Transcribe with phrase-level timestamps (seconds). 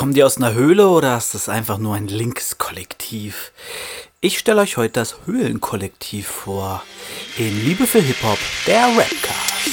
[0.00, 3.52] Kommen die aus einer Höhle oder ist das einfach nur ein Linkskollektiv?
[4.22, 6.82] Ich stelle euch heute das Höhlenkollektiv vor.
[7.36, 9.68] In Liebe für Hip-Hop, der Rapcast.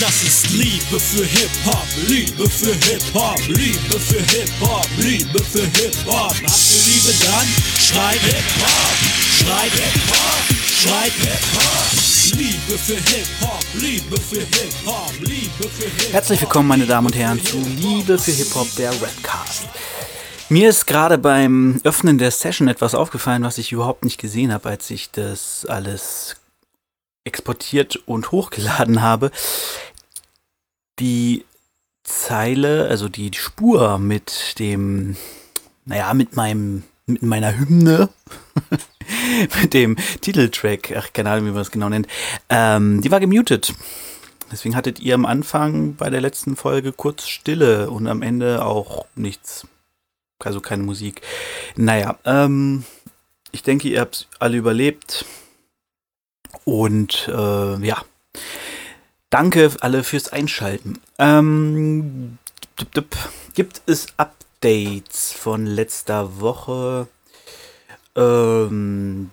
[0.00, 6.32] Das ist Liebe für Hip-Hop, Liebe für Hip-Hop, Liebe für Hip-Hop, Liebe für Hip-Hop.
[6.32, 7.46] Habt ihr Liebe dann?
[7.80, 8.96] Schreib Hip-Hop,
[9.38, 12.17] schreib Hip-Hop, schreib Hip-Hop.
[12.36, 16.12] Liebe für Hip-Hop, Liebe für Hip-Hop, Liebe für Hip-Hop.
[16.12, 19.66] Herzlich willkommen, meine Damen und Herren, zu Liebe für Hip-Hop, der Rapcast.
[20.50, 24.68] Mir ist gerade beim Öffnen der Session etwas aufgefallen, was ich überhaupt nicht gesehen habe,
[24.68, 26.36] als ich das alles
[27.24, 29.30] exportiert und hochgeladen habe.
[30.98, 31.46] Die
[32.04, 35.16] Zeile, also die Spur mit dem,
[35.86, 38.10] naja, mit meinem, mit meiner Hymne,
[39.62, 42.06] mit dem Titeltrack, ach, keine Ahnung, wie man das genau nennt,
[42.48, 43.74] ähm, die war gemutet.
[44.50, 49.06] Deswegen hattet ihr am Anfang bei der letzten Folge kurz Stille und am Ende auch
[49.14, 49.66] nichts.
[50.38, 51.20] Also keine Musik.
[51.76, 52.84] Naja, ähm,
[53.50, 55.24] ich denke, ihr habt alle überlebt.
[56.64, 58.02] Und äh, ja,
[59.30, 60.98] danke alle fürs Einschalten.
[61.18, 62.38] Ähm,
[63.54, 67.08] gibt es Updates von letzter Woche?
[68.18, 69.30] Ähm,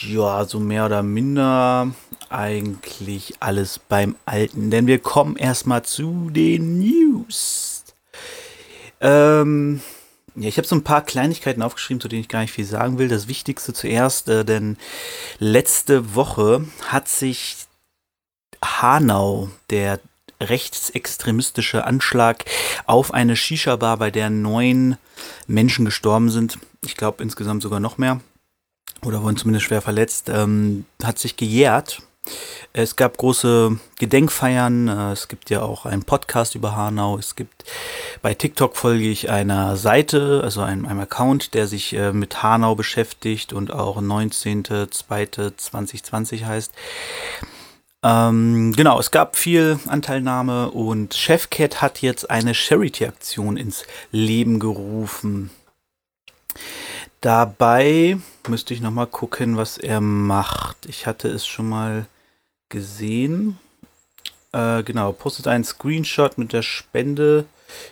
[0.00, 1.92] ja, so mehr oder minder
[2.30, 4.70] eigentlich alles beim Alten.
[4.70, 7.84] Denn wir kommen erstmal zu den News.
[9.00, 9.82] Ähm,
[10.34, 12.98] ja, ich habe so ein paar Kleinigkeiten aufgeschrieben, zu denen ich gar nicht viel sagen
[12.98, 13.08] will.
[13.08, 14.76] Das Wichtigste zuerst, äh, denn
[15.38, 17.56] letzte Woche hat sich
[18.64, 20.00] Hanau, der
[20.40, 22.44] rechtsextremistische Anschlag
[22.86, 24.96] auf eine Shisha-Bar, bei der neun
[25.46, 28.20] Menschen gestorben sind, ich glaube insgesamt sogar noch mehr,
[29.04, 32.02] oder wurden zumindest schwer verletzt, ähm, hat sich gejährt.
[32.72, 34.88] Es gab große Gedenkfeiern.
[34.88, 37.18] äh, Es gibt ja auch einen Podcast über Hanau.
[37.18, 37.62] Es gibt
[38.20, 42.74] bei TikTok folge ich einer Seite, also einem, einem Account, der sich äh, mit Hanau
[42.74, 46.72] beschäftigt und auch 19.02.2020 heißt.
[48.06, 55.50] Ähm, genau, es gab viel Anteilnahme und Chefcat hat jetzt eine Charity-Aktion ins Leben gerufen.
[57.20, 60.86] Dabei müsste ich nochmal gucken, was er macht.
[60.86, 62.06] Ich hatte es schon mal
[62.68, 63.58] gesehen.
[64.52, 67.46] Äh, genau, postet einen Screenshot mit der Spende.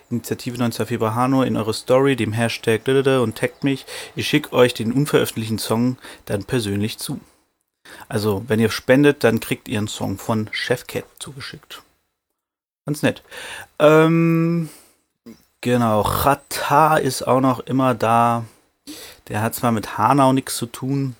[0.09, 3.85] Initiative 19 Februar Hanau in eure Story, dem Hashtag und taggt mich.
[4.15, 7.19] Ich schicke euch den unveröffentlichten Song dann persönlich zu.
[8.07, 11.81] Also, wenn ihr spendet, dann kriegt ihr einen Song von Chefcat zugeschickt.
[12.85, 13.23] Ganz nett.
[13.79, 14.69] Ähm,
[15.61, 18.45] genau, Chata ist auch noch immer da.
[19.27, 21.15] Der hat zwar mit Hanau nichts zu tun,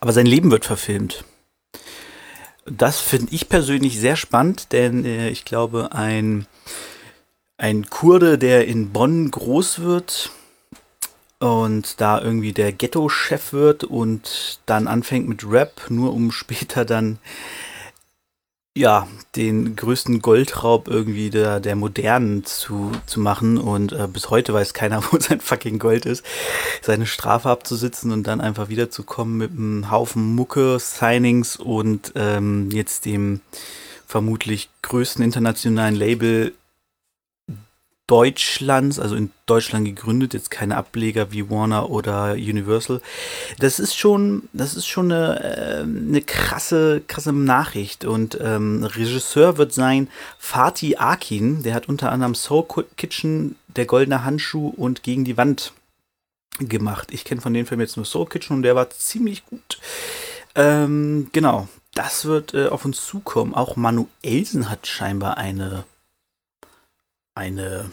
[0.00, 1.24] aber sein Leben wird verfilmt.
[2.66, 6.46] Das finde ich persönlich sehr spannend, denn äh, ich glaube, ein,
[7.56, 10.30] ein Kurde, der in Bonn groß wird
[11.40, 17.18] und da irgendwie der Ghetto-Chef wird und dann anfängt mit Rap, nur um später dann
[18.76, 23.58] ja, den größten Goldraub irgendwie der, der Modernen zu, zu machen.
[23.58, 26.24] Und äh, bis heute weiß keiner, wo sein fucking Gold ist,
[26.82, 33.06] seine Strafe abzusitzen und dann einfach wiederzukommen mit einem Haufen Mucke, Signings und ähm, jetzt
[33.06, 33.40] dem
[34.06, 36.52] vermutlich größten internationalen Label
[38.10, 43.00] Deutschlands, also in Deutschland gegründet, jetzt keine Ableger wie Warner oder Universal.
[43.60, 48.04] Das ist schon, das ist schon eine, äh, eine krasse, krasse Nachricht.
[48.04, 50.08] Und ähm, Regisseur wird sein
[50.40, 52.64] Fatih Akin, der hat unter anderem Soul
[52.96, 55.72] Kitchen, Der goldene Handschuh und Gegen die Wand
[56.58, 57.12] gemacht.
[57.12, 59.78] Ich kenne von dem Film jetzt nur Soul Kitchen und der war ziemlich gut.
[60.56, 63.54] Ähm, genau, das wird äh, auf uns zukommen.
[63.54, 65.84] Auch Manuelsen hat scheinbar eine
[67.40, 67.90] eine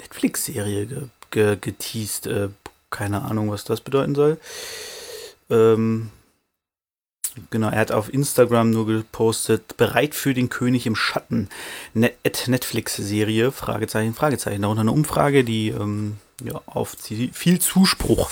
[0.00, 2.26] Netflix-Serie ge ge geteased.
[2.26, 2.48] Äh,
[2.90, 4.38] keine Ahnung, was das bedeuten soll.
[5.50, 6.10] Ähm,
[7.50, 11.48] genau, er hat auf Instagram nur gepostet, bereit für den König im Schatten.
[11.94, 14.62] Net Netflix-Serie, Fragezeichen, Fragezeichen.
[14.62, 16.96] Darunter eine Umfrage, die ähm, ja, auf
[17.32, 18.30] viel Zuspruch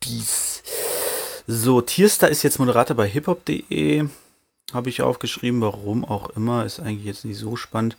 [0.00, 0.62] stieß.
[1.46, 4.08] So, Tierstar ist jetzt Moderator bei hiphop.de.
[4.72, 6.64] Habe ich aufgeschrieben, warum auch immer.
[6.64, 7.96] Ist eigentlich jetzt nicht so spannend.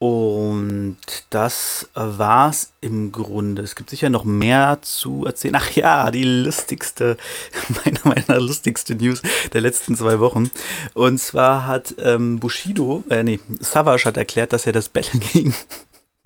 [0.00, 0.98] Und
[1.30, 3.62] das war's im Grunde.
[3.62, 5.56] Es gibt sicher noch mehr zu erzählen.
[5.56, 7.16] Ach ja, die lustigste,
[7.84, 9.22] meiner Meinung nach lustigste News
[9.52, 10.52] der letzten zwei Wochen.
[10.94, 15.52] Und zwar hat ähm, Bushido, äh, nee, Savage hat erklärt, dass er das Battle gegen,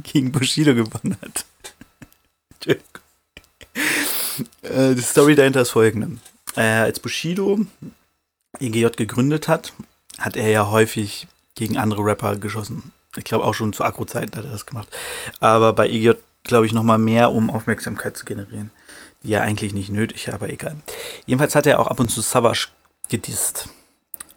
[0.02, 1.46] gegen Bushido gewonnen hat.
[4.62, 6.18] äh, die Story dahinter ist folgende.
[6.56, 7.60] Äh, als Bushido
[8.60, 9.72] EGJ gegründet hat,
[10.18, 14.44] hat er ja häufig gegen andere Rapper geschossen Ich glaube auch schon zu Akro-Zeiten hat
[14.44, 14.88] er das gemacht.
[15.40, 16.12] Aber bei EGJ
[16.44, 18.70] glaube ich nochmal mehr, um Aufmerksamkeit zu generieren.
[19.22, 20.76] Die ja eigentlich nicht nötig, aber egal.
[21.26, 22.68] Jedenfalls hat er auch ab und zu Savage
[23.08, 23.68] gedisst.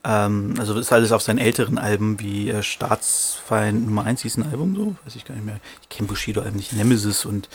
[0.03, 4.37] Ähm, also das ist alles auf seinen älteren Alben, wie äh, Staatsfeind Nummer 1 hieß
[4.37, 5.59] ein Album, so, weiß ich gar nicht mehr.
[5.81, 7.49] Ich kenne Bushido eigentlich, Nemesis und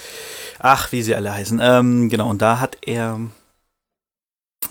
[0.58, 1.60] ach, wie sie alle heißen.
[1.62, 3.20] Ähm, genau, und da hat er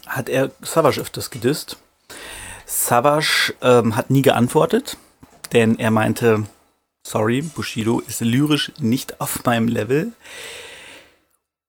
[0.05, 1.77] hat er Savage öfters gedisst.
[2.65, 4.97] Savage ähm, hat nie geantwortet,
[5.53, 6.45] denn er meinte,
[7.05, 10.13] sorry, Bushido ist lyrisch nicht auf meinem Level.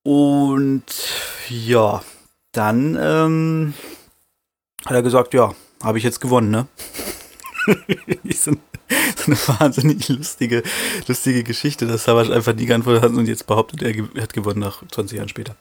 [0.02, 0.84] Und
[1.48, 2.02] ja,
[2.52, 3.74] dann ähm,
[4.86, 6.66] hat er gesagt, ja, habe ich jetzt gewonnen, ne?
[8.34, 8.52] so,
[9.16, 10.62] so, eine wahnsinnig lustige,
[11.06, 14.82] lustige Geschichte, dass Savage einfach nie geantwortet hat und jetzt behauptet, er hat gewonnen nach
[14.86, 15.56] 20 Jahren später.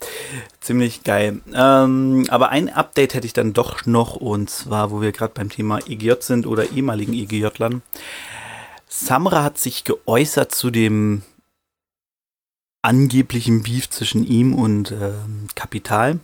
[0.59, 1.41] Ziemlich geil.
[1.53, 5.49] Ähm, aber ein Update hätte ich dann doch noch und zwar, wo wir gerade beim
[5.49, 7.81] Thema EGJ sind oder ehemaligen EGJ-Lern.
[8.87, 11.21] Samra hat sich geäußert zu dem
[12.81, 16.19] angeblichen Beef zwischen ihm und ähm, Kapital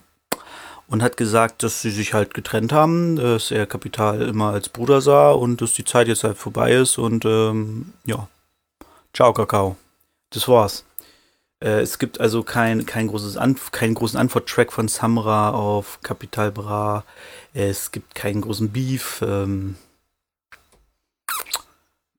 [0.87, 5.01] und hat gesagt, dass sie sich halt getrennt haben, dass er Kapital immer als Bruder
[5.01, 8.27] sah und dass die Zeit jetzt halt vorbei ist und ähm, ja,
[9.13, 9.77] ciao Kakao.
[10.29, 10.85] Das war's.
[11.59, 16.51] Äh, es gibt also kein, kein großes Anf keinen großen Antworttrack von Samra auf Kapital
[16.51, 17.03] Bra.
[17.53, 19.21] Es gibt keinen großen Beef.
[19.21, 19.75] Ähm,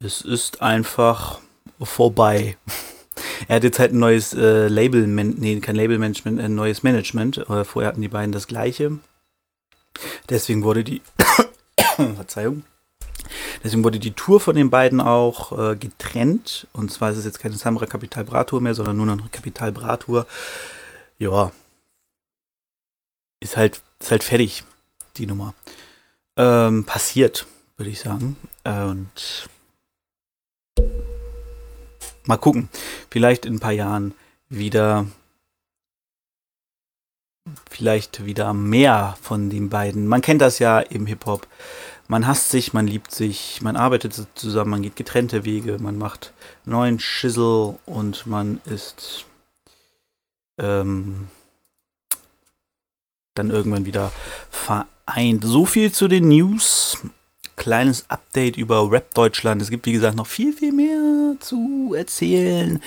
[0.00, 1.40] es ist einfach
[1.80, 2.56] vorbei.
[3.48, 7.38] Er hat jetzt halt ein neues äh, Label, nee, kein Label-Management, ein neues Management.
[7.48, 8.98] Äh, vorher hatten die beiden das gleiche.
[10.28, 11.02] Deswegen wurde die,
[11.96, 12.64] Verzeihung,
[13.64, 16.66] deswegen wurde die Tour von den beiden auch äh, getrennt.
[16.72, 19.28] Und zwar ist es jetzt keine Samra Capital Bra Tour mehr, sondern nur noch eine
[19.30, 20.26] Capital Bra Tour.
[21.18, 21.52] Ja,
[23.40, 24.64] ist halt, ist halt fertig,
[25.16, 25.54] die Nummer.
[26.36, 27.46] Ähm, passiert,
[27.76, 28.36] würde ich sagen.
[28.64, 29.48] Und
[32.26, 32.68] Mal gucken.
[33.10, 34.14] Vielleicht in ein paar Jahren
[34.48, 35.06] wieder.
[37.70, 40.06] Vielleicht wieder mehr von den beiden.
[40.08, 41.46] Man kennt das ja im Hip-Hop.
[42.08, 46.32] Man hasst sich, man liebt sich, man arbeitet zusammen, man geht getrennte Wege, man macht
[46.64, 49.26] neuen Schissel und man ist
[50.58, 51.28] ähm,
[53.34, 54.12] dann irgendwann wieder
[54.50, 55.44] vereint.
[55.44, 56.98] So viel zu den News
[57.56, 59.60] kleines Update über Rap Deutschland.
[59.60, 62.80] Es gibt, wie gesagt, noch viel, viel mehr zu erzählen.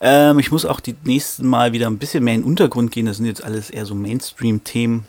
[0.00, 3.06] Ähm, ich muss auch die nächsten Mal wieder ein bisschen mehr in den Untergrund gehen.
[3.06, 5.04] Das sind jetzt alles eher so Mainstream-Themen.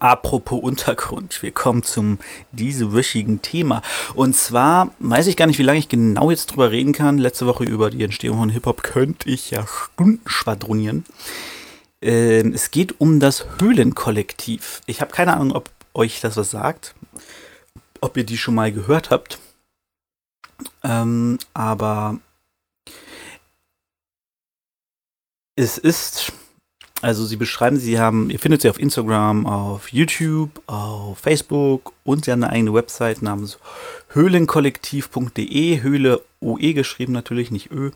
[0.00, 2.18] Apropos Untergrund, wir kommen zum
[2.50, 3.82] diesewöchigen Thema.
[4.14, 7.18] Und zwar weiß ich gar nicht, wie lange ich genau jetzt drüber reden kann.
[7.18, 11.04] Letzte Woche über die Entstehung von Hip-Hop könnte ich ja Stunden schwadronieren.
[12.02, 14.80] Ähm, es geht um das Höhlenkollektiv.
[14.86, 16.94] Ich habe keine Ahnung, ob euch das was sagt
[18.06, 19.38] ob ihr die schon mal gehört habt.
[20.82, 22.18] Ähm, aber
[25.56, 26.32] es ist,
[27.02, 32.24] also sie beschreiben, sie haben, ihr findet sie auf Instagram, auf YouTube, auf Facebook und
[32.24, 33.58] sie haben eine eigene Website namens
[34.10, 37.90] höhlenkollektiv.de, Höhle OE geschrieben natürlich, nicht Ö.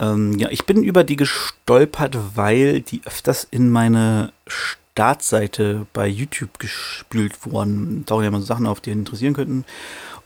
[0.00, 4.32] Ähm, ja, ich bin über die gestolpert, weil die öfters in meine
[4.92, 8.04] Startseite bei YouTube gespült worden.
[8.06, 9.64] Tauchen ja mal so Sachen auf, die interessieren könnten.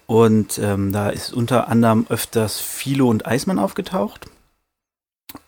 [0.06, 4.26] Und ähm, da ist unter anderem öfters Philo und Eismann aufgetaucht.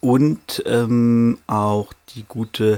[0.00, 2.76] Und ähm, auch die gute,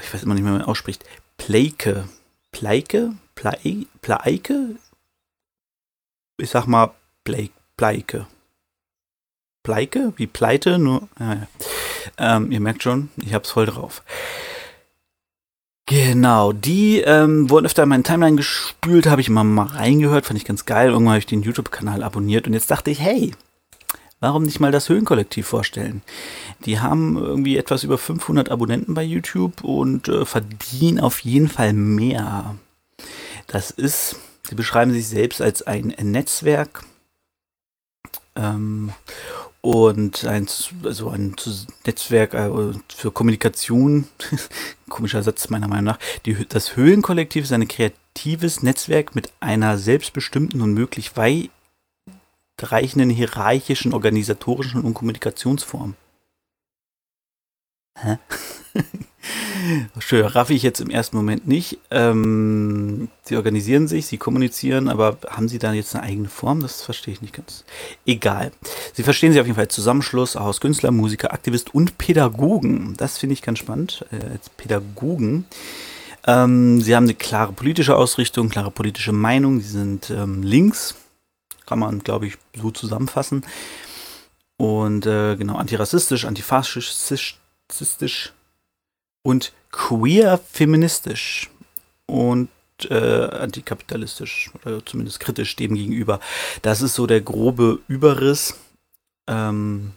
[0.00, 1.04] ich weiß immer nicht mehr, wie man ausspricht,
[1.36, 2.08] Pleike.
[2.52, 3.14] Pleike?
[3.34, 4.76] Pleike?
[6.38, 6.92] Ich sag mal
[7.24, 8.26] Pleike.
[9.62, 10.12] Pleike?
[10.16, 10.78] Wie Pleite?
[10.78, 11.46] Nur, ja, ja.
[12.18, 14.02] Ähm, ihr merkt schon, ich hab's voll drauf.
[15.92, 20.38] Genau, die ähm, wurden öfter in meinen Timeline gespült, habe ich immer mal reingehört, fand
[20.38, 20.88] ich ganz geil.
[20.88, 23.32] Irgendwann habe ich den YouTube-Kanal abonniert und jetzt dachte ich, hey,
[24.18, 26.00] warum nicht mal das Höhenkollektiv vorstellen?
[26.64, 31.74] Die haben irgendwie etwas über 500 Abonnenten bei YouTube und äh, verdienen auf jeden Fall
[31.74, 32.54] mehr.
[33.46, 34.16] Das ist,
[34.48, 36.84] sie beschreiben sich selbst als ein Netzwerk.
[38.34, 38.94] Ähm,
[39.62, 40.48] und ein,
[40.84, 41.36] also ein
[41.86, 42.50] Netzwerk äh,
[42.94, 44.08] für Kommunikation,
[44.88, 50.60] komischer Satz meiner Meinung nach, die, das Höhlenkollektiv ist ein kreatives Netzwerk mit einer selbstbestimmten
[50.60, 55.94] und möglich weitreichenden hierarchischen, organisatorischen und Kommunikationsform.
[57.98, 58.18] Hä?
[59.98, 61.78] Schön, raff ich jetzt im ersten Moment nicht.
[61.90, 66.60] Ähm, sie organisieren sich, sie kommunizieren, aber haben sie da jetzt eine eigene Form?
[66.60, 67.64] Das verstehe ich nicht ganz.
[68.04, 68.50] Egal.
[68.94, 72.94] Sie verstehen sich auf jeden Fall als Zusammenschluss aus Künstler, Musiker, Aktivist und Pädagogen.
[72.96, 75.44] Das finde ich ganz spannend, äh, als Pädagogen.
[76.26, 79.60] Ähm, sie haben eine klare politische Ausrichtung, klare politische Meinung.
[79.60, 80.96] Sie sind ähm, links
[81.66, 83.44] Kann man, glaube ich, so zusammenfassen.
[84.56, 87.38] Und äh, genau, antirassistisch, antifaschistisch
[89.22, 91.50] und queer feministisch
[92.06, 92.48] und
[92.90, 96.20] äh, antikapitalistisch oder zumindest kritisch dem gegenüber.
[96.62, 98.56] Das ist so der grobe Überriss.
[99.28, 99.92] Ähm,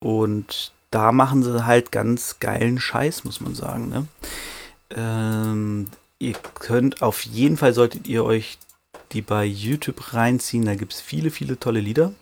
[0.00, 3.88] und da machen sie halt ganz geilen Scheiß, muss man sagen.
[3.88, 4.06] Ne?
[4.90, 5.88] Ähm,
[6.18, 8.58] ihr könnt auf jeden Fall, solltet ihr euch
[9.12, 12.12] die bei YouTube reinziehen, da gibt es viele, viele tolle Lieder.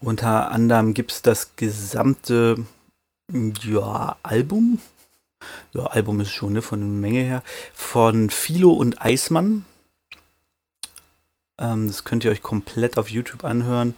[0.00, 2.64] Unter anderem gibt es das gesamte
[3.64, 4.78] ja, Album.
[5.72, 7.42] Ja, Album ist schon ne, von der Menge her.
[7.72, 9.64] Von Philo und Eismann.
[11.58, 13.94] Ähm, das könnt ihr euch komplett auf YouTube anhören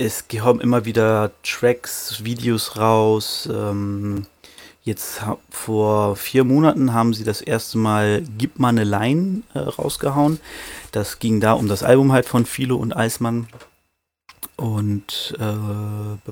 [0.00, 3.48] es kommen immer wieder Tracks, Videos raus.
[3.52, 4.26] Ähm,
[4.82, 10.40] jetzt vor vier Monaten haben sie das erste Mal Gib mal eine Line äh, rausgehauen.
[10.92, 13.46] Das ging da um das Album halt von Philo und Eismann.
[14.56, 16.30] Und äh,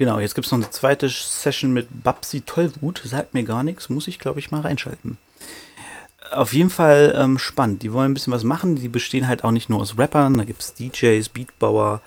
[0.00, 3.00] genau, jetzt gibt es noch eine zweite Session mit Babsi Tollwut.
[3.04, 5.16] Sagt mir gar nichts, muss ich glaube ich mal reinschalten
[6.32, 7.82] auf jeden Fall ähm, spannend.
[7.82, 8.76] Die wollen ein bisschen was machen.
[8.76, 10.38] Die bestehen halt auch nicht nur aus Rappern.
[10.38, 12.00] Da gibt es DJs, Beatbauer.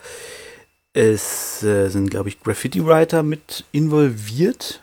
[0.93, 4.81] Es äh, sind, glaube ich, Graffiti-Writer mit involviert,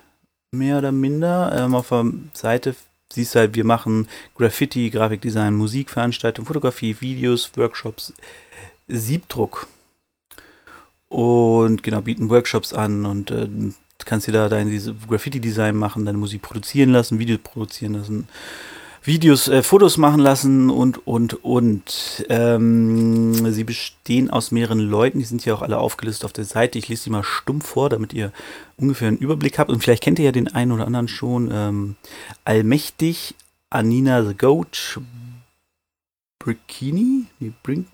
[0.51, 1.53] mehr oder minder.
[1.57, 2.75] Ähm, auf der Seite
[3.13, 8.13] siehst du halt, wir machen Graffiti, Grafikdesign, Musikveranstaltungen, Fotografie, Videos, Workshops,
[8.89, 9.69] Siebdruck.
[11.11, 13.47] Und genau, bieten Workshops an und äh,
[14.07, 14.71] kannst dir da dein
[15.09, 18.29] Graffiti-Design machen, deine Musik produzieren lassen, Videos produzieren lassen
[19.03, 22.25] Videos, äh, Fotos machen lassen und, und, und.
[22.29, 26.79] Ähm, sie bestehen aus mehreren Leuten, die sind ja auch alle aufgelistet auf der Seite.
[26.79, 28.33] Ich lese sie mal stumpf vor, damit ihr
[28.77, 29.71] ungefähr einen Überblick habt.
[29.71, 31.51] Und vielleicht kennt ihr ja den einen oder anderen schon.
[31.51, 31.97] Ähm,
[32.45, 33.35] Allmächtig,
[33.71, 35.01] Anina the Goat,
[36.39, 37.87] Brikini, nee, Brink,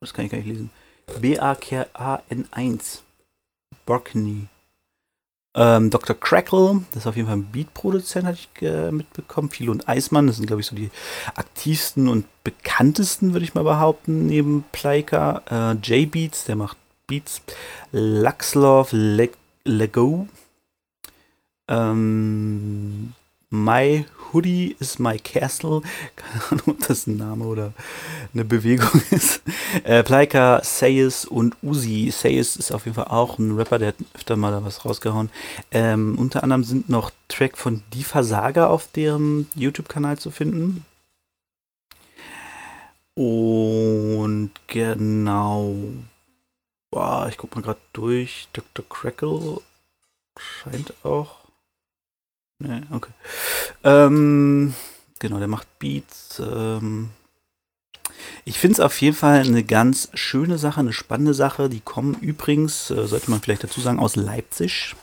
[0.00, 0.70] das kann ich gar nicht lesen.
[1.20, 3.00] B-A-K-A-N-1.
[3.86, 4.46] Barkney.
[5.56, 6.16] Ähm, Dr.
[6.18, 9.50] Crackle, das ist auf jeden Fall ein Beat-Produzent, hatte ich äh, mitbekommen.
[9.50, 10.90] Phil und Eismann, das sind, glaube ich, so die
[11.36, 15.42] aktivsten und bekanntesten, würde ich mal behaupten, neben Pleika.
[15.48, 17.40] Äh, J-Beats, der macht Beats.
[17.92, 19.28] Luxlove,
[19.64, 20.26] Lego.
[21.68, 23.14] Ähm,
[23.54, 25.82] My Hoodie is my castle.
[26.16, 27.72] Keine Ahnung, ob das ein Name oder
[28.32, 29.42] eine Bewegung ist.
[29.84, 32.10] Äh, Pleika, Sayes und Uzi.
[32.10, 35.30] Sayes ist auf jeden Fall auch ein Rapper, der hat öfter mal da was rausgehauen.
[35.70, 40.84] Ähm, unter anderem sind noch Track von Die Versager auf deren YouTube-Kanal zu finden.
[43.14, 45.76] Und genau.
[46.90, 48.48] Boah, ich guck mal gerade durch.
[48.52, 48.84] Dr.
[48.88, 49.60] Crackle
[50.36, 51.43] scheint auch
[52.66, 53.10] Nee, okay.
[53.82, 54.74] Ähm,
[55.18, 56.40] genau, der macht Beats.
[56.40, 57.10] Ähm,
[58.46, 61.68] ich finde es auf jeden Fall eine ganz schöne Sache, eine spannende Sache.
[61.68, 64.96] Die kommen übrigens, äh, sollte man vielleicht dazu sagen, aus Leipzig.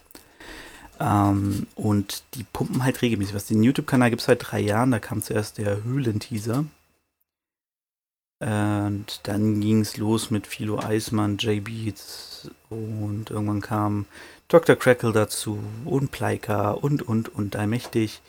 [0.99, 3.35] Ähm, und die pumpen halt regelmäßig.
[3.35, 4.91] Was den YouTube-Kanal gibt es seit drei Jahren.
[4.91, 6.65] Da kam zuerst der Höhlenteaser.
[8.41, 14.07] Und dann ging es los mit Philo Eismann, J-Beats und irgendwann kam
[14.47, 14.75] Dr.
[14.75, 18.23] Crackle dazu und Pleika und, und, und allmächtig.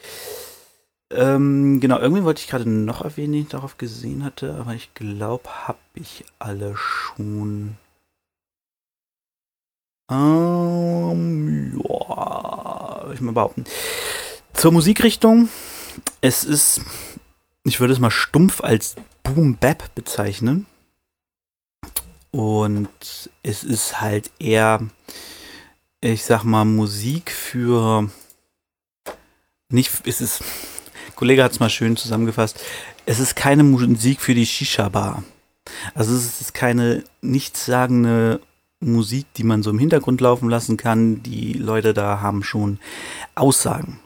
[1.10, 4.92] Ähm, genau, irgendwie wollte ich gerade noch erwähnen, den ich darauf gesehen hatte, aber ich
[4.92, 7.78] glaube, habe ich alle schon.
[10.10, 13.64] Ähm, ja, ich mal behaupten.
[14.52, 15.48] Zur Musikrichtung.
[16.20, 16.82] Es ist,
[17.64, 20.66] ich würde es mal stumpf als Boom Bap bezeichnen.
[22.30, 22.88] Und
[23.42, 24.80] es ist halt eher
[26.02, 28.10] ich sag mal, Musik für
[29.70, 30.42] nicht, es ist,
[31.14, 32.60] Kollege hat es mal schön zusammengefasst,
[33.06, 35.22] es ist keine Musik für die Shisha-Bar.
[35.94, 38.40] Also es ist keine nichtssagende
[38.80, 41.22] Musik, die man so im Hintergrund laufen lassen kann.
[41.22, 42.80] Die Leute da haben schon
[43.36, 44.00] Aussagen.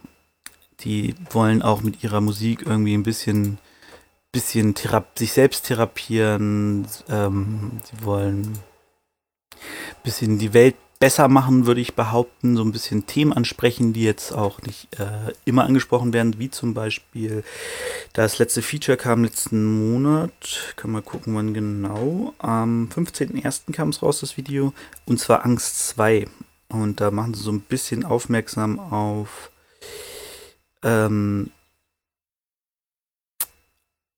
[0.80, 3.58] Die wollen auch mit ihrer Musik irgendwie ein bisschen,
[4.36, 4.74] bisschen
[5.14, 6.86] sich selbst therapieren.
[7.08, 8.42] Ähm, sie wollen
[9.54, 14.02] ein bisschen die Welt besser machen, würde ich behaupten, so ein bisschen Themen ansprechen, die
[14.02, 17.44] jetzt auch nicht äh, immer angesprochen werden, wie zum Beispiel
[18.12, 23.72] das letzte Feature kam letzten Monat, können wir gucken, wann genau, am 15.01.
[23.72, 24.74] kam es raus, das Video,
[25.06, 26.26] und zwar Angst 2.
[26.68, 29.50] Und da machen sie so ein bisschen aufmerksam auf
[30.82, 31.50] ähm,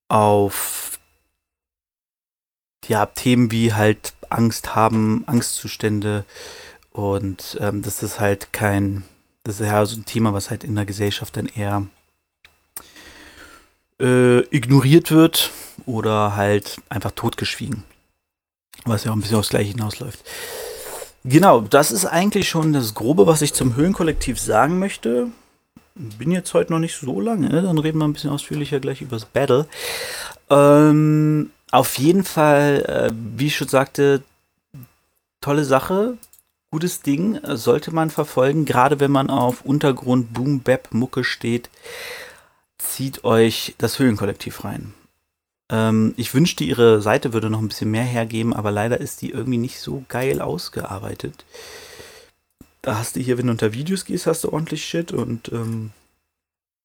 [0.09, 0.99] auf
[2.87, 6.25] ja, Themen wie halt Angst haben, Angstzustände,
[6.99, 9.05] und ähm, das ist halt kein,
[9.45, 11.87] das ist ja so ein Thema, was halt in der Gesellschaft dann eher
[14.01, 15.53] äh, ignoriert wird
[15.87, 17.85] oder halt einfach totgeschwiegen.
[18.85, 20.25] Was ja auch ein bisschen aufs Gleiche hinausläuft.
[21.23, 25.29] Genau, das ist eigentlich schon das Grobe, was ich zum Höhlenkollektiv sagen möchte.
[25.99, 27.63] Bin jetzt heute noch nicht so lange, ne?
[27.63, 29.67] dann reden wir ein bisschen ausführlicher gleich über das Battle.
[30.49, 34.23] Ähm, auf jeden Fall, äh, wie ich schon sagte,
[35.41, 36.17] tolle Sache,
[36.71, 41.69] gutes Ding, sollte man verfolgen, gerade wenn man auf Untergrund Boom Bap Mucke steht.
[42.79, 44.95] Zieht euch das Höhlenkollektiv rein.
[45.71, 49.31] Ähm, ich wünschte, ihre Seite würde noch ein bisschen mehr hergeben, aber leider ist die
[49.31, 51.45] irgendwie nicht so geil ausgearbeitet.
[52.83, 55.93] Da hast du hier, wenn du unter Videos gehst, hast du ordentlich Shit und ähm,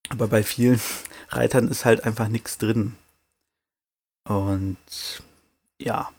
[0.09, 0.79] aber bei vielen
[1.29, 2.95] Reitern ist halt einfach nichts drin.
[4.25, 4.77] Und
[5.79, 6.11] ja.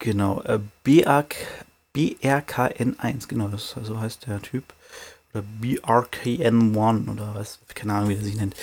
[0.00, 1.36] Genau, äh, BRK,
[1.94, 4.72] BRKN1, genau, das so heißt der Typ.
[5.34, 8.54] Oder BRKN1 oder was, keine Ahnung, wie er sich nennt.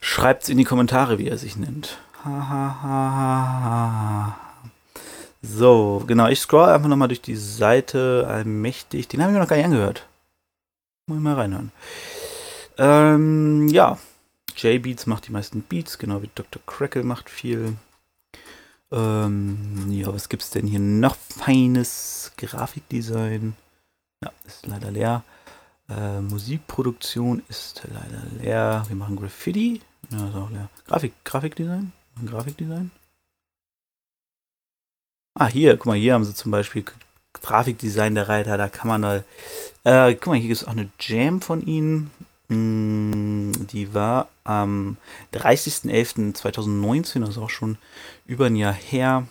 [0.00, 1.98] Schreibt es in die Kommentare, wie er sich nennt.
[5.42, 9.08] So, genau, ich scroll einfach nochmal durch die Seite allmächtig.
[9.08, 10.06] Den habe ich mir noch gar nicht angehört.
[11.06, 11.72] Muss ich mal reinhören.
[12.76, 13.98] Ähm, ja,
[14.56, 16.60] J-Beats macht die meisten Beats, genau wie Dr.
[16.66, 17.76] Crackle macht viel.
[18.90, 22.32] Ähm, ja, was gibt's denn hier noch feines?
[22.36, 23.54] Grafikdesign.
[24.22, 25.24] Ja, ist leider leer.
[25.88, 28.84] Äh, Musikproduktion ist leider leer.
[28.88, 29.80] Wir machen Graffiti.
[30.10, 30.68] Ja, ist auch leer.
[30.86, 31.92] Grafik, Grafikdesign.
[32.26, 32.90] Grafikdesign.
[35.40, 36.84] Ah, hier, guck mal, hier haben sie zum Beispiel
[37.32, 38.58] Grafikdesign der Reiter.
[38.58, 39.22] Da kann man da.
[39.84, 42.10] Äh, guck mal, hier gibt es auch eine Jam von ihnen.
[42.48, 44.96] Mm, die war am
[45.34, 47.78] 30.11.2019, also auch schon
[48.26, 49.28] über ein Jahr her.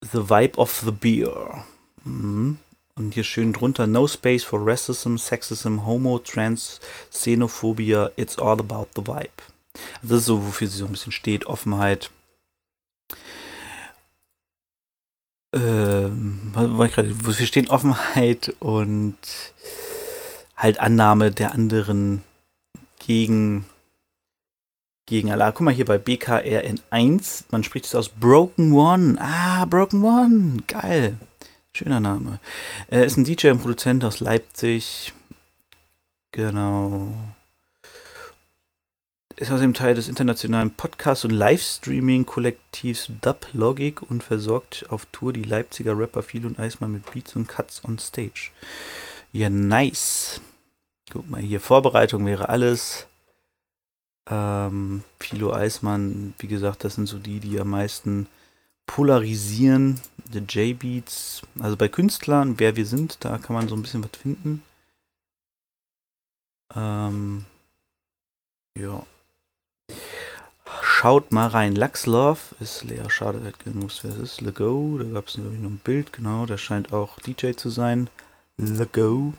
[0.00, 1.66] The Vibe of the Beer.
[2.04, 2.56] Mhm.
[2.94, 6.80] Und hier schön drunter: No space for racism, sexism, homo, trans,
[7.12, 8.12] xenophobia.
[8.16, 9.42] It's all about the vibe.
[10.00, 12.10] Also das ist so, wofür sie so ein bisschen steht: Offenheit.
[15.52, 19.16] Ähm, wofür stehen Offenheit und
[20.56, 22.22] halt Annahme der anderen
[22.98, 23.64] gegen,
[25.06, 25.50] gegen Allah.
[25.50, 29.16] Guck mal hier bei BKRN1, man spricht es aus Broken One.
[29.20, 31.16] Ah, Broken One, geil.
[31.72, 32.40] Schöner Name.
[32.88, 35.12] Er ist ein DJ und Produzent aus Leipzig.
[36.32, 37.12] Genau.
[39.40, 45.44] Ist außerdem Teil des internationalen Podcast- und Livestreaming-Kollektivs Dub Logic und versorgt auf Tour die
[45.44, 48.50] Leipziger Rapper Phil und Eismann mit Beats und Cuts on Stage.
[49.32, 50.42] Ja, nice.
[51.10, 53.06] Guck mal, hier Vorbereitung wäre alles.
[54.28, 58.26] Ähm, Philo Eismann, wie gesagt, das sind so die, die am meisten
[58.84, 60.02] polarisieren.
[60.30, 64.20] The J-Beats, also bei Künstlern, wer wir sind, da kann man so ein bisschen was
[64.20, 64.62] finden.
[66.76, 67.46] Ähm,
[68.76, 69.02] ja.
[71.00, 71.74] Schaut mal rein.
[71.76, 73.08] Lux Love ist leer.
[73.08, 74.40] Schade, hat gewusst, wer es ist.
[74.42, 76.44] Lego, da gab es noch ein Bild, genau.
[76.44, 78.10] Der scheint auch DJ zu sein.
[78.58, 79.32] Lego.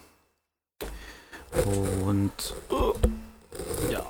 [2.04, 2.56] Und
[3.92, 4.04] ja.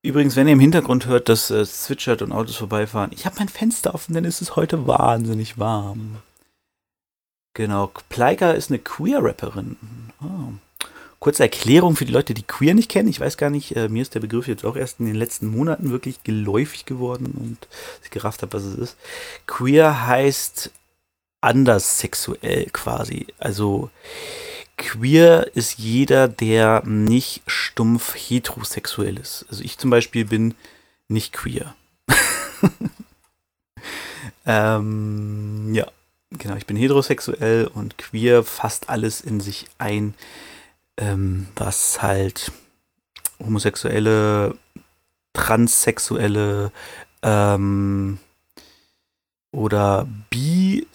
[0.00, 3.36] Übrigens, wenn ihr im Hintergrund hört, dass es äh, zwitschert und Autos vorbeifahren, ich habe
[3.38, 6.16] mein Fenster offen, denn es ist heute wahnsinnig warm.
[7.52, 9.76] Genau, Pleika ist eine Queer-Rapperin.
[10.22, 10.54] Oh.
[11.22, 13.08] Kurze Erklärung für die Leute, die Queer nicht kennen.
[13.08, 15.46] Ich weiß gar nicht, äh, mir ist der Begriff jetzt auch erst in den letzten
[15.46, 17.68] Monaten wirklich geläufig geworden und
[18.02, 18.96] ich gerafft habe, was es ist.
[19.46, 20.72] Queer heißt
[21.40, 23.28] anders sexuell quasi.
[23.38, 23.88] Also
[24.76, 29.46] queer ist jeder, der nicht stumpf heterosexuell ist.
[29.48, 30.56] Also ich zum Beispiel bin
[31.06, 31.76] nicht queer.
[34.44, 35.86] ähm, ja,
[36.32, 40.14] genau, ich bin heterosexuell und queer fasst alles in sich ein,
[40.96, 42.52] ähm, was halt
[43.38, 44.56] homosexuelle,
[45.32, 46.72] transsexuelle
[47.22, 48.18] ähm,
[49.52, 50.86] oder bi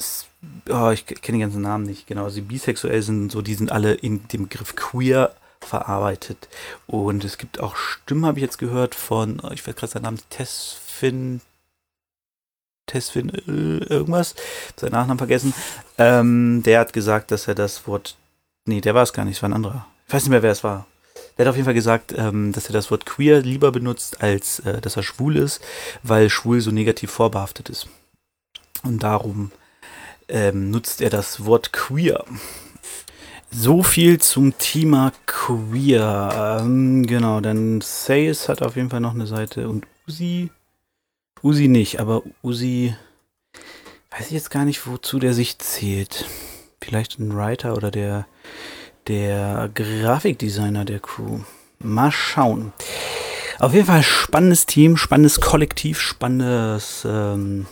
[0.70, 3.94] oh, ich kenne die ganzen Namen nicht, genau, also bisexuell sind so, die sind alle
[3.94, 6.48] in dem Begriff queer verarbeitet.
[6.86, 10.04] Und es gibt auch Stimmen, habe ich jetzt gehört, von, oh, ich weiß gerade seinen
[10.04, 11.42] Namen, Tesfin,
[12.86, 14.36] Tesfin äh, irgendwas,
[14.76, 15.54] seinen Nachnamen vergessen.
[15.98, 18.16] Ähm, der hat gesagt, dass er das Wort,
[18.67, 19.88] nee, der war es gar nicht, es war ein anderer.
[20.08, 20.88] Ich weiß nicht mehr, wer es war.
[21.38, 24.60] Der hat auf jeden Fall gesagt, ähm, dass er das Wort queer lieber benutzt, als
[24.60, 25.62] äh, dass er schwul ist,
[26.03, 27.88] weil schwul so negativ vorbehaftet ist.
[28.84, 29.51] Und darum
[30.27, 32.23] ähm, nutzt er das Wort queer.
[33.49, 36.60] So viel zum Thema queer.
[36.62, 40.49] Ähm, genau, denn Sayes hat auf jeden Fall noch eine Seite und Uzi.
[41.41, 42.95] Uzi nicht, aber Uzi
[44.12, 46.25] weiß ich jetzt gar nicht, wozu der sich zählt.
[46.82, 48.27] Vielleicht ein Writer oder der
[49.08, 51.39] der Grafikdesigner der Crew.
[51.80, 52.74] Mal schauen.
[53.60, 57.65] Auf jeden Fall spannendes Team, spannendes Kollektiv, spannendes, ähm,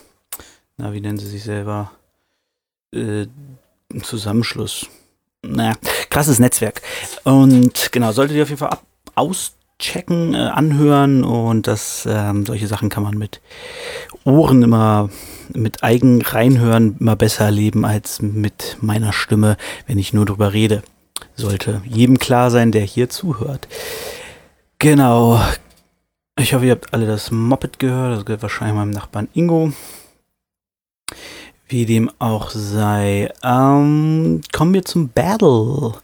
[0.76, 1.92] na, wie nennen sie sich selber?
[2.92, 3.26] Äh,
[4.02, 4.86] Zusammenschluss.
[5.42, 5.74] Naja,
[6.10, 6.82] krasses Netzwerk.
[7.24, 8.82] Und genau, solltet ihr auf jeden Fall ab,
[9.14, 13.40] auschecken, äh, anhören und das, ähm, solche Sachen kann man mit
[14.24, 15.08] Ohren immer,
[15.54, 20.82] mit Eigen reinhören immer besser erleben als mit meiner Stimme, wenn ich nur drüber rede.
[21.34, 23.68] Sollte jedem klar sein, der hier zuhört.
[24.78, 25.40] Genau.
[26.38, 28.18] Ich hoffe, ihr habt alle das Moped gehört.
[28.18, 29.72] Das gehört wahrscheinlich meinem Nachbarn Ingo.
[31.68, 33.32] Wie dem auch sei.
[33.42, 35.94] Ähm, kommen wir zum Battle.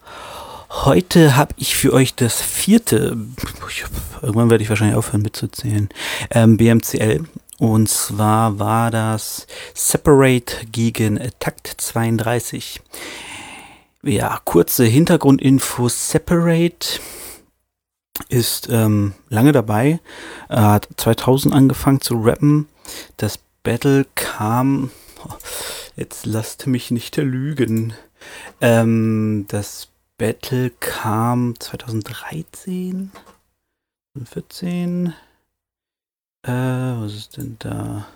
[0.71, 3.17] Heute habe ich für euch das vierte,
[4.23, 5.91] irgendwann werde ich wahrscheinlich aufhören mitzuzählen,
[6.31, 7.25] ähm, BMCL.
[7.59, 12.81] Und zwar war das Separate gegen Takt 32.
[14.05, 16.11] Ja, kurze Hintergrundinfos.
[16.11, 16.99] Separate
[18.29, 20.01] ist ähm, lange dabei,
[20.49, 22.67] er hat 2000 angefangen zu rappen.
[23.17, 24.91] Das Battle kam,
[25.97, 27.95] jetzt lasst mich nicht lügen,
[28.61, 29.89] ähm, das
[30.19, 33.13] Battle kam 2013,
[34.25, 35.15] 14,
[36.43, 38.09] äh, was ist denn da?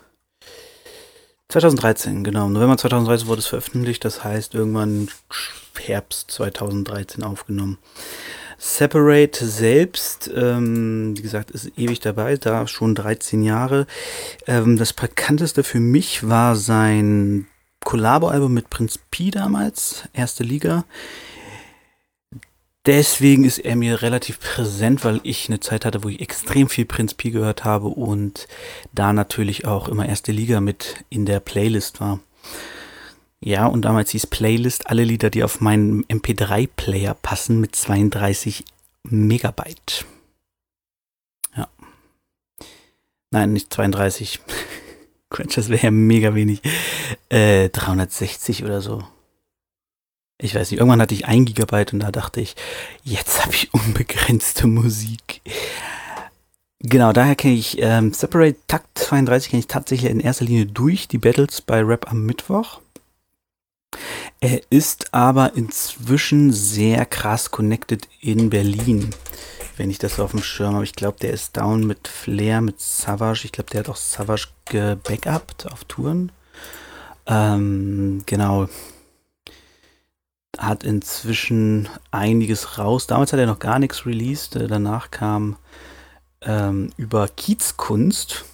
[1.48, 2.48] 2013, genau.
[2.48, 5.08] November 2013 wurde es veröffentlicht, das heißt irgendwann
[5.78, 7.78] Herbst 2013 aufgenommen.
[8.58, 13.86] Separate selbst, ähm, wie gesagt, ist ewig dabei, da schon 13 Jahre.
[14.46, 17.46] Ähm, das bekannteste für mich war sein
[17.84, 20.84] Collabo-Album mit Prinz P damals, erste Liga.
[22.86, 26.84] Deswegen ist er mir relativ präsent, weil ich eine Zeit hatte, wo ich extrem viel
[26.84, 28.46] Prinz Pi gehört habe und
[28.92, 32.20] da natürlich auch immer erste Liga mit in der Playlist war.
[33.40, 38.64] Ja, und damals hieß Playlist alle Lieder, die auf meinen MP3-Player passen mit 32
[39.02, 40.06] Megabyte.
[41.56, 41.68] Ja.
[43.32, 44.40] Nein, nicht 32.
[45.54, 46.62] das wäre ja mega wenig.
[47.30, 49.02] Äh, 360 oder so
[50.38, 52.56] ich weiß nicht, irgendwann hatte ich ein Gigabyte und da dachte ich,
[53.04, 55.40] jetzt habe ich unbegrenzte Musik.
[56.80, 61.08] Genau, daher kenne ich ähm, Separate Takt 32 kenne ich tatsächlich in erster Linie durch
[61.08, 62.80] die Battles bei Rap am Mittwoch.
[64.40, 69.10] Er ist aber inzwischen sehr krass connected in Berlin,
[69.78, 70.84] wenn ich das so auf dem Schirm habe.
[70.84, 73.44] Ich glaube, der ist down mit Flair, mit Savage.
[73.44, 76.30] Ich glaube, der hat auch Savage gebackupt auf Touren.
[77.26, 78.68] Ähm, genau,
[80.58, 83.06] hat inzwischen einiges raus.
[83.06, 84.56] Damals hat er noch gar nichts released.
[84.56, 85.56] Äh, danach kam
[86.42, 88.44] ähm, über Kiezkunst,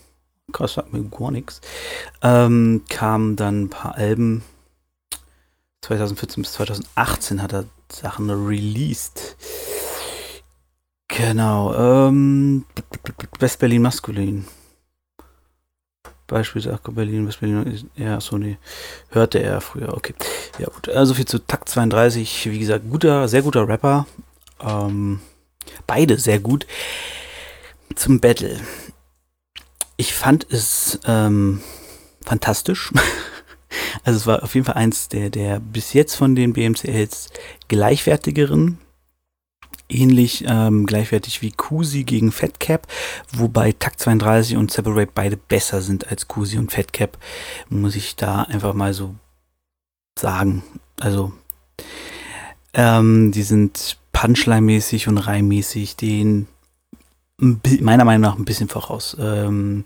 [0.53, 1.61] krass, sagt mir gar nichts,
[2.23, 4.43] ähm, kamen dann ein paar Alben.
[5.83, 9.37] 2014 bis 2018 hat er Sachen released.
[11.09, 11.75] Genau.
[11.75, 12.65] Ähm,
[13.39, 14.47] West-Berlin Maskulin.
[16.33, 18.57] Beispielsweise Berlin, West-Berlin, ja, so nee,
[19.11, 20.15] hörte er früher, okay.
[20.59, 24.07] Ja gut, also viel zu Takt 32, wie gesagt, guter, sehr guter Rapper.
[24.61, 25.21] Ähm,
[25.87, 26.67] beide sehr gut.
[27.95, 28.59] Zum Battle.
[29.99, 31.61] Ich fand es ähm,
[32.25, 32.91] fantastisch.
[34.05, 37.29] also es war auf jeden Fall eins der, der bis jetzt von den BMCLs
[37.69, 38.79] gleichwertigeren
[39.95, 42.87] ähnlich ähm, gleichwertig wie Kusi gegen Fatcap,
[43.33, 47.19] wobei Takt 32 und Separate beide besser sind als Kusi und Fatcap,
[47.69, 49.15] muss ich da einfach mal so
[50.19, 50.63] sagen.
[51.01, 51.33] Also,
[52.75, 56.47] ähm, die sind Punchline-mäßig und reimmäßig den
[57.81, 59.17] meiner Meinung nach ein bisschen voraus.
[59.19, 59.85] Ähm,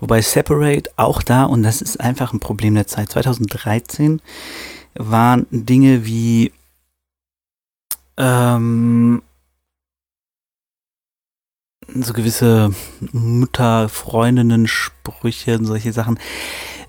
[0.00, 4.20] wobei Separate auch da, und das ist einfach ein Problem der Zeit, 2013
[4.94, 6.52] waren Dinge wie
[8.18, 9.22] ähm,
[11.94, 12.70] so gewisse
[13.12, 16.18] Mutter, Freundinnen, Sprüche und solche Sachen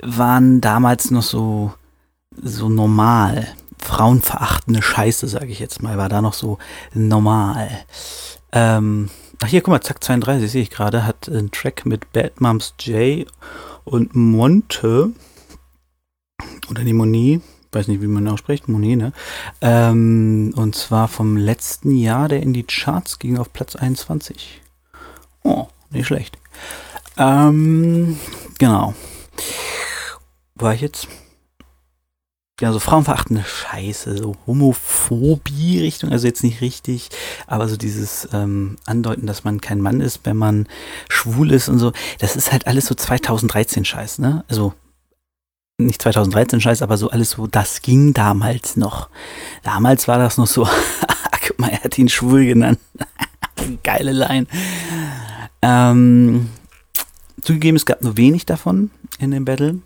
[0.02, 1.74] waren damals noch so,
[2.36, 3.48] so normal.
[3.78, 6.58] Frauenverachtende Scheiße, sage ich jetzt mal, war da noch so
[6.94, 7.70] normal.
[8.52, 9.10] Ähm,
[9.42, 12.74] ach hier, guck mal, Zack 32 sehe ich gerade, hat einen Track mit Bad Moms
[12.82, 13.26] J
[13.86, 15.12] und Monte
[16.70, 19.14] oder die Moni, weiß nicht, wie man ausspricht, Moni, ne?
[19.62, 24.62] Ähm, und zwar vom letzten Jahr, der in die Charts ging auf Platz 21.
[25.44, 26.38] Oh, nicht schlecht.
[27.18, 28.18] Ähm,
[28.58, 28.94] genau.
[30.56, 31.08] War ich jetzt?
[32.62, 37.08] Ja, so frauenverachtende Scheiße, so Homophobie-Richtung, also jetzt nicht richtig,
[37.48, 40.68] aber so dieses ähm, Andeuten, dass man kein Mann ist, wenn man
[41.08, 44.44] schwul ist und so, das ist halt alles so 2013 Scheiß, ne?
[44.50, 44.74] Also
[45.78, 49.08] nicht 2013 Scheiß, aber so alles so, das ging damals noch.
[49.64, 50.68] Damals war das noch so
[51.50, 52.80] Guck mal, er hat ihn schwul genannt.
[53.84, 54.48] Geile Line.
[55.62, 56.50] Ähm,
[57.42, 59.80] zugegeben, es gab nur wenig davon in dem Battle.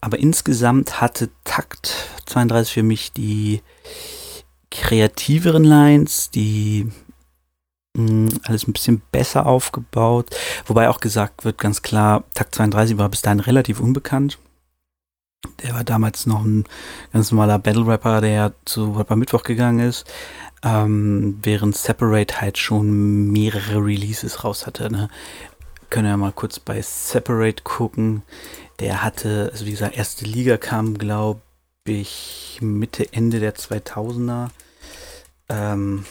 [0.00, 1.94] Aber insgesamt hatte Takt
[2.26, 3.62] 32 für mich die
[4.70, 6.90] kreativeren Lines, die
[7.96, 10.30] mh, hm, alles ein bisschen besser aufgebaut.
[10.66, 14.38] Wobei auch gesagt wird, ganz klar, Takt 32 war bis dahin relativ unbekannt.
[15.62, 16.64] Der war damals noch ein
[17.12, 20.04] ganz normaler Battle-Rapper, der zu Rapper Mittwoch gegangen ist,
[20.62, 24.90] ähm, während Separate halt schon mehrere Releases raus hatte.
[24.90, 25.08] Ne?
[25.90, 28.22] Können wir mal kurz bei Separate gucken.
[28.78, 31.40] Der hatte, also dieser erste Liga kam, glaube
[31.86, 34.48] ich, Mitte, Ende der 2000er.
[35.48, 36.04] Ähm,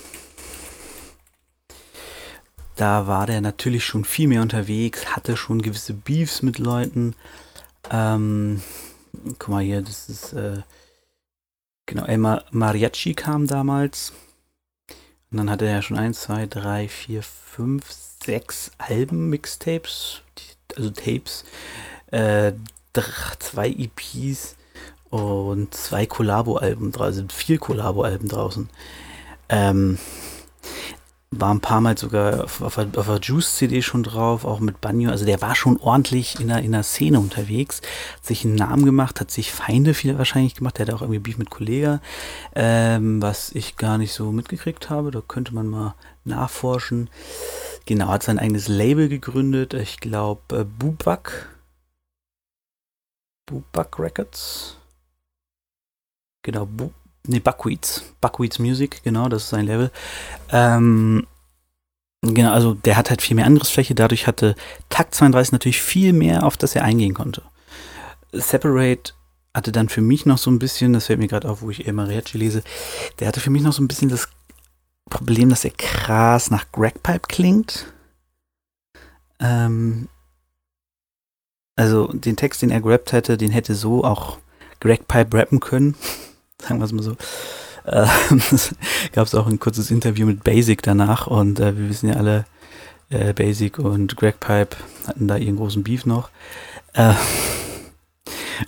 [2.75, 7.15] da war der natürlich schon viel mehr unterwegs, hatte schon gewisse Beefs mit Leuten.
[7.89, 8.61] Ähm,
[9.39, 10.61] guck mal hier, das ist, äh,
[11.85, 14.13] genau, El Mariachi kam damals.
[15.31, 17.85] Und dann hatte er schon 1, 2, 3, 4, 5,
[18.23, 20.21] 6 Alben, Mixtapes,
[20.75, 21.45] also Tapes,
[22.11, 22.51] äh,
[23.39, 24.57] zwei EPs
[25.09, 28.69] und zwei Kollabo-Alben, also vier Kollabo-Alben draußen.
[29.47, 29.97] Ähm,
[31.33, 35.09] war ein paar Mal sogar auf, auf, auf der Juice-CD schon drauf, auch mit Banjo.
[35.09, 37.81] Also der war schon ordentlich in der, in der Szene unterwegs,
[38.15, 40.77] hat sich einen Namen gemacht, hat sich Feinde viele wahrscheinlich gemacht.
[40.77, 42.01] Der hat auch irgendwie Beef mit Kollega,
[42.53, 45.11] ähm, was ich gar nicht so mitgekriegt habe.
[45.11, 47.09] Da könnte man mal nachforschen.
[47.85, 49.73] Genau, hat sein eigenes Label gegründet.
[49.73, 51.47] Ich glaube, äh, Bubak.
[53.45, 54.77] Bubak Records.
[56.43, 56.91] Genau, Bu
[57.27, 58.03] Ne, Buckwheats.
[58.19, 59.91] Buckwheats Music, genau, das ist sein Level.
[60.51, 61.27] Ähm,
[62.21, 63.93] genau, also der hat halt viel mehr Angriffsfläche.
[63.93, 64.55] Dadurch hatte
[64.89, 67.43] Takt 32 natürlich viel mehr, auf das er eingehen konnte.
[68.31, 69.13] Separate
[69.53, 71.85] hatte dann für mich noch so ein bisschen, das fällt mir gerade auf, wo ich
[71.85, 72.63] El Mariachi lese,
[73.19, 74.29] der hatte für mich noch so ein bisschen das
[75.09, 77.93] Problem, dass er krass nach Gregpipe klingt.
[79.39, 80.07] Ähm,
[81.75, 84.37] also den Text, den er gerappt hätte, den hätte so auch
[84.79, 85.95] Gregpipe rappen können
[86.61, 87.15] sagen wir es mal so.
[87.85, 88.07] Äh,
[89.13, 92.45] gab es auch ein kurzes Interview mit Basic danach und äh, wir wissen ja alle,
[93.11, 96.29] äh, Basic und Greg Pipe hatten da ihren großen Beef noch.
[96.93, 97.13] Äh,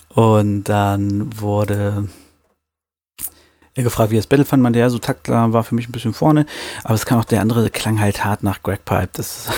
[0.10, 2.10] und dann wurde
[3.76, 4.62] er gefragt, wie das Battle fand.
[4.62, 6.46] Man, der so Taktler war für mich ein bisschen vorne,
[6.84, 9.10] aber es kann auch der andere klang halt hart nach Greg Pipe.
[9.14, 9.50] Das,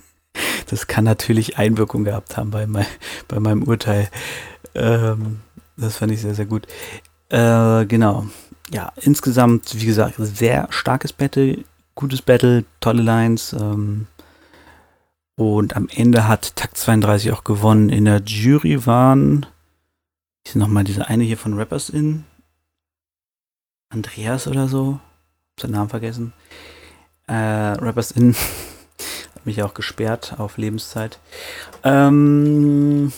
[0.66, 2.86] das kann natürlich Einwirkung gehabt haben bei, mein,
[3.26, 4.08] bei meinem Urteil.
[4.74, 5.40] Ähm,
[5.76, 6.66] das fand ich sehr, sehr gut.
[7.28, 8.26] Äh, genau.
[8.70, 11.64] Ja, insgesamt, wie gesagt, sehr starkes Battle,
[11.94, 13.52] gutes Battle, tolle Lines.
[13.52, 14.06] Ähm,
[15.36, 17.90] und am Ende hat Takt 32 auch gewonnen.
[17.90, 19.46] In der Jury waren,
[20.44, 22.24] ich sehe nochmal diese eine hier von Rappers in.
[23.90, 24.94] Andreas oder so.
[24.94, 26.32] Hab seinen Namen vergessen.
[27.26, 28.34] Äh, Rappers in.
[29.34, 31.18] hat mich auch gesperrt auf Lebenszeit.
[31.84, 33.12] Ähm,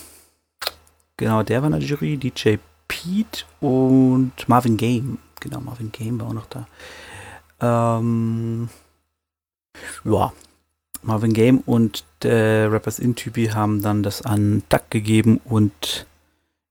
[1.16, 2.16] genau, der war in der Jury.
[2.18, 2.56] DJ
[3.00, 5.18] Pete und Marvin Game.
[5.40, 6.66] Genau, Marvin Game war auch noch da.
[7.60, 8.68] Ähm,
[10.04, 10.32] ja,
[11.02, 16.06] Marvin Game und der Rappers In-Typi haben dann das an Duck gegeben und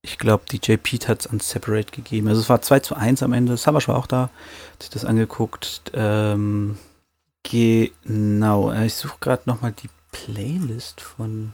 [0.02, 2.28] ich glaube, DJ Pete hat es an Separate gegeben.
[2.28, 3.58] Also es war 2 zu 1 am Ende.
[3.58, 4.30] Savage war auch da,
[4.74, 5.92] hat sich das angeguckt.
[5.94, 6.78] Ähm,
[7.44, 11.54] genau, ich suche gerade nochmal die Playlist von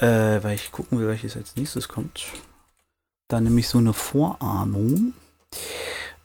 [0.00, 2.24] äh, weil ich gucken will, welches als nächstes kommt.
[3.28, 5.14] Da nämlich so eine Vorahnung.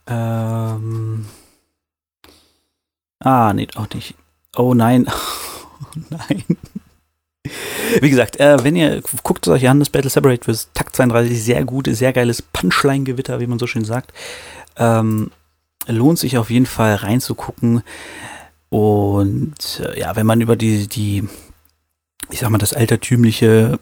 [0.08, 1.26] Ähm.
[3.20, 4.16] Ah, nee, auch nicht.
[4.56, 5.08] Oh nein.
[5.10, 6.44] Oh nein.
[8.02, 11.64] Wie gesagt, äh, wenn ihr guckt euch an, das Battle Separate fürs Takt 32, sehr
[11.66, 14.14] gutes, sehr geiles Punchline-Gewitter, wie man so schön sagt.
[14.78, 15.32] Ähm,
[15.88, 17.82] lohnt sich auf jeden Fall reinzugucken.
[18.70, 21.28] Und äh, ja, wenn man über die, die
[22.30, 23.80] ich sag mal, das altertümliche,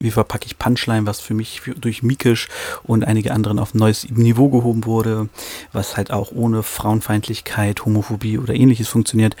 [0.00, 2.48] wie verpacke ich Punchline, was für mich durch Mikisch
[2.82, 5.28] und einige anderen auf ein neues Niveau gehoben wurde,
[5.72, 9.36] was halt auch ohne Frauenfeindlichkeit, Homophobie oder ähnliches funktioniert,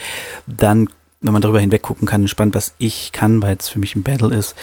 [0.46, 0.88] dann,
[1.20, 4.02] wenn man darüber hinweg gucken kann, entspannt, was ich kann, weil es für mich ein
[4.02, 4.54] Battle ist,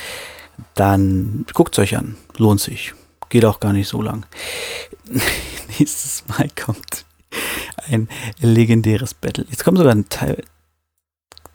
[0.75, 2.15] dann guckt euch an.
[2.37, 2.93] Lohnt sich.
[3.29, 4.25] Geht auch gar nicht so lang.
[5.79, 7.05] Nächstes Mal kommt
[7.89, 8.07] ein
[8.39, 9.45] legendäres Battle.
[9.49, 10.43] Jetzt kommt sogar ein Teil,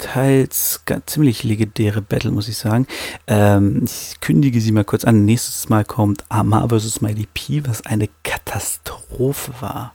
[0.02, 2.86] teils ziemlich legendäre Battle, muss ich sagen.
[3.26, 5.24] Ähm, ich kündige sie mal kurz an.
[5.24, 7.00] Nächstes Mal kommt Amar vs.
[7.00, 9.94] Mighty P, was eine Katastrophe war.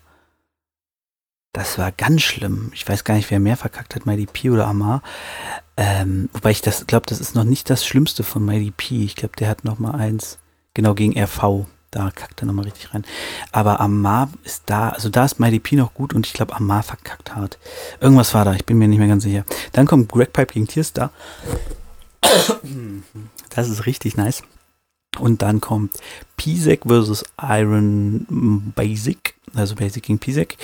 [1.54, 2.72] Das war ganz schlimm.
[2.74, 5.02] Ich weiß gar nicht, wer mehr verkackt hat, Mighty P oder Amar.
[5.76, 9.04] Ähm, wobei ich das glaube, das ist noch nicht das Schlimmste von Mighty P.
[9.04, 10.40] Ich glaube, der hat noch mal eins
[10.74, 11.66] genau gegen RV.
[11.98, 13.04] Da kackt er nochmal richtig rein.
[13.52, 17.36] Aber Amar ist da, also da ist MyDP noch gut und ich glaube Amar verkackt
[17.36, 17.58] hart.
[18.00, 19.46] Irgendwas war da, ich bin mir nicht mehr ganz sicher.
[19.72, 21.10] Dann kommt Greg Pipe gegen Tierstar.
[23.50, 24.44] Das ist richtig nice.
[25.18, 25.96] Und dann kommt
[26.36, 30.58] Pisek versus Iron Basic, also Basic gegen Pisek.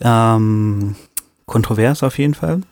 [0.00, 0.96] Ähm,
[1.44, 2.62] kontrovers auf jeden Fall.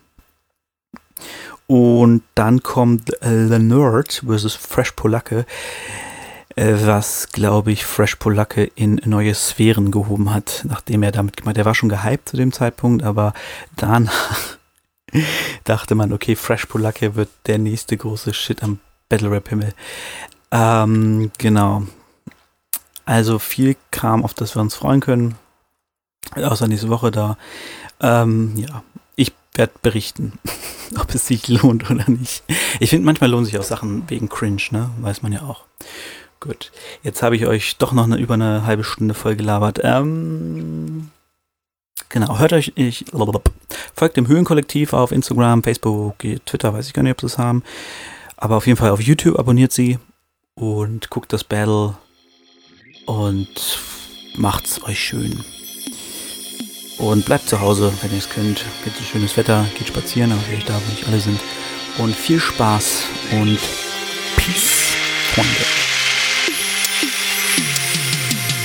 [1.66, 6.13] Und dann kommt The Nerd versus Fresh Polacke, äh,
[6.56, 11.64] was, glaube ich, Fresh Polacke in neue Sphären gehoben hat, nachdem er damit gemacht Der
[11.64, 13.34] war schon gehypt zu dem Zeitpunkt, aber
[13.76, 14.58] danach
[15.64, 19.74] dachte man, okay, Fresh Polacke wird der nächste große Shit am Battle Rap Himmel.
[20.50, 21.82] Ähm, genau.
[23.04, 25.34] Also viel Kram, auf das wir uns freuen können.
[26.36, 27.36] Außer nächste Woche da.
[28.00, 28.82] Ähm, ja,
[29.16, 30.38] ich werde berichten,
[30.98, 32.44] ob es sich lohnt oder nicht.
[32.80, 34.90] Ich finde, manchmal lohnen sich auch Sachen wegen Cringe, ne?
[35.00, 35.64] Weiß man ja auch.
[36.40, 36.72] Gut.
[37.02, 39.80] Jetzt habe ich euch doch noch eine, über eine halbe Stunde voll gelabert.
[39.82, 41.10] Ähm,
[42.08, 43.06] genau, hört euch, ich,
[43.94, 47.62] folgt dem Höhenkollektiv auf Instagram, Facebook, Twitter, weiß ich gar nicht, ob sie es haben.
[48.36, 49.98] Aber auf jeden Fall auf YouTube abonniert sie
[50.54, 51.96] und guckt das Battle
[53.06, 53.78] und
[54.36, 55.44] macht's euch schön.
[56.98, 58.64] Und bleibt zu Hause, wenn ihr es könnt.
[58.84, 61.40] Gibt es schönes Wetter, geht spazieren, aber vielleicht da, wo nicht alle sind.
[61.98, 63.58] Und viel Spaß und
[64.36, 64.94] Peace,
[65.32, 65.83] Freunde.